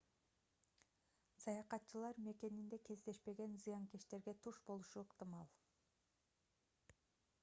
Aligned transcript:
саякатчылар 1.43 2.15
мекенинде 2.29 2.79
кездешпеген 2.87 3.53
зыянкечтерге 3.65 4.33
туш 4.47 4.55
болушу 4.71 4.97
ыктымал 5.05 5.47